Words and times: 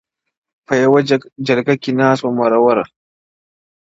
په 0.65 0.73
یوه 0.83 0.99
جرګه 1.47 1.75
کي 1.81 1.91
ناست 1.99 2.21
وه 2.23 2.31
مروروه- 2.37 2.85